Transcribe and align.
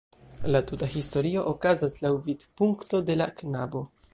La 0.53 0.61
tuta 0.69 0.87
historio 0.93 1.43
okazas 1.51 1.95
laŭ 2.07 2.11
vidpunkto 2.31 3.03
de 3.11 3.19
la 3.23 3.29
knabo. 3.43 3.85